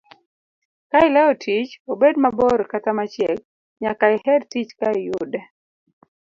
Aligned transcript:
Kaileo 0.91 1.31
tich, 1.43 1.71
obed 1.91 2.15
mabor 2.23 2.59
kata 2.71 2.91
machiek, 2.97 3.39
nyaka 3.81 4.05
iher 4.17 4.41
tich 4.51 4.71
ka 4.79 4.87
iyude. 4.99 5.39